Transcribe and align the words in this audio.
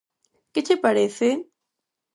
¿Que 0.53 0.61
che 0.67 0.75
parece? 0.85 1.27